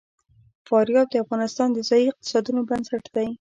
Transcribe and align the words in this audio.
فاریاب 0.67 1.07
د 1.11 1.15
افغانستان 1.23 1.69
د 1.73 1.79
ځایي 1.89 2.05
اقتصادونو 2.09 2.61
بنسټ 2.69 3.03
دی. 3.15 3.27